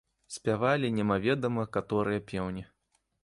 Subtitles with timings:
[0.35, 2.63] Спявалі немаведама каторыя пеўні.